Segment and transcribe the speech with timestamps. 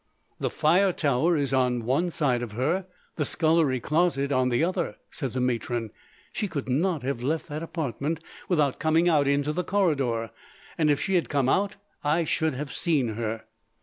[0.39, 4.95] "The fire tower is on one side of her; the scullery closet on the other,"
[5.11, 5.91] said the matron.
[6.33, 8.19] "She could not have left that apartment
[8.49, 10.31] without coming out into the corridor.
[10.75, 13.43] And if she had come out I should have seen her."